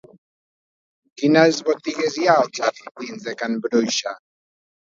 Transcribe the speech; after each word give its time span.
Quines 1.23 1.59
botigues 1.67 2.17
hi 2.23 2.27
ha 2.31 2.39
als 2.45 2.63
jardins 2.63 3.29
de 3.29 3.39
Can 3.45 3.61
Bruixa? 3.69 4.19